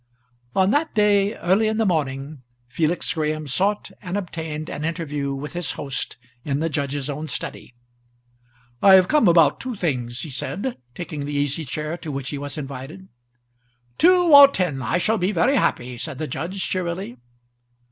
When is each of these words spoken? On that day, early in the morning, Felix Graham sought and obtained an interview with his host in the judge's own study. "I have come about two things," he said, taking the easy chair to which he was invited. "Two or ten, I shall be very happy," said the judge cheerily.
On 0.55 0.71
that 0.71 0.95
day, 0.95 1.35
early 1.35 1.67
in 1.67 1.77
the 1.77 1.85
morning, 1.85 2.41
Felix 2.65 3.13
Graham 3.13 3.47
sought 3.47 3.91
and 4.01 4.17
obtained 4.17 4.67
an 4.67 4.83
interview 4.83 5.31
with 5.35 5.53
his 5.53 5.73
host 5.73 6.17
in 6.43 6.59
the 6.59 6.69
judge's 6.69 7.07
own 7.07 7.27
study. 7.27 7.75
"I 8.81 8.95
have 8.95 9.07
come 9.07 9.27
about 9.27 9.59
two 9.59 9.75
things," 9.75 10.21
he 10.21 10.31
said, 10.31 10.75
taking 10.95 11.25
the 11.25 11.35
easy 11.35 11.65
chair 11.65 11.97
to 11.97 12.11
which 12.11 12.29
he 12.31 12.39
was 12.39 12.57
invited. 12.57 13.09
"Two 13.99 14.33
or 14.33 14.47
ten, 14.47 14.81
I 14.81 14.97
shall 14.97 15.19
be 15.19 15.31
very 15.31 15.55
happy," 15.55 15.99
said 15.99 16.17
the 16.17 16.25
judge 16.25 16.67
cheerily. 16.67 17.17